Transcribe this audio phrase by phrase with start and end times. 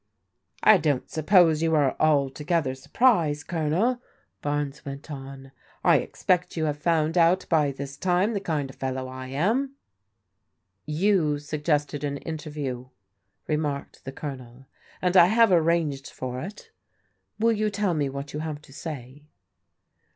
[0.73, 4.01] "I don't suppose you are altogether surprised, Colonel,"
[4.41, 5.51] Barnes went on.
[5.83, 9.75] "I expect you have found out by this time the kind of fellow I am.""
[11.05, 12.89] You suggested an interview,"
[13.45, 14.65] remarked the Colonel,"
[15.03, 16.71] and I have arranged for it.
[17.37, 19.27] Will you tell me what you have to say